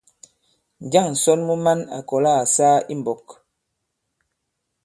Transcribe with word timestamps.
Njâŋ 0.85 1.07
ǹsɔn 1.15 1.39
mu 1.47 1.55
man 1.65 1.79
à 1.97 1.99
kɔ̀la 2.09 2.31
à 2.41 2.43
saa 2.55 2.77
i 2.91 2.95
mbɔk? 2.99 3.25